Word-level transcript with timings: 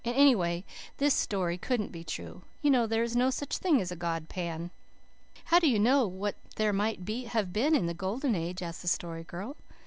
"And 0.03 0.15
anyway, 0.15 0.65
this 0.97 1.13
story 1.13 1.59
couldn't 1.59 1.91
be 1.91 2.03
true. 2.03 2.41
You 2.63 2.71
know 2.71 2.87
there 2.87 3.03
was 3.03 3.15
no 3.15 3.29
such 3.29 3.59
thing 3.59 3.79
as 3.79 3.91
a 3.91 3.95
god 3.95 4.29
Pan." 4.29 4.71
"How 5.45 5.59
do 5.59 5.69
you 5.69 5.77
know 5.77 6.07
what 6.07 6.37
there 6.55 6.73
might 6.73 7.07
have 7.07 7.53
been 7.53 7.75
in 7.75 7.85
the 7.85 7.93
Golden 7.93 8.33
Age?" 8.33 8.63
asked 8.63 8.81
the 8.81 8.87
Story 8.87 9.23
Girl. 9.23 9.57